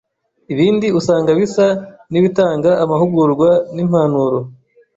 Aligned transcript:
ibindi 0.53 0.87
usanga 0.99 1.29
bisa 1.39 1.65
n’ibitanga 2.11 2.71
amahugurwa 2.83 3.49
n’impanuro 3.75 4.37